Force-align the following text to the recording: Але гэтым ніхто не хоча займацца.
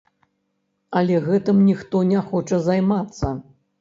Але 1.01 1.19
гэтым 1.27 1.61
ніхто 1.67 2.01
не 2.13 2.19
хоча 2.31 2.63
займацца. 2.69 3.35